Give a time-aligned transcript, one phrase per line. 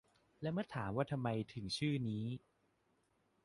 [0.41, 2.25] และเมื่อถามว่าทำไมถึงชื่อนี้